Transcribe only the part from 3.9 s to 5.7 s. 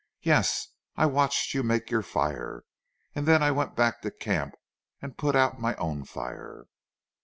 to camp, and put out